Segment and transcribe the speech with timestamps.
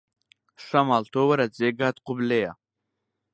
[0.65, 2.51] شەماڵ تۆ وەرە جێگات قوبلەیە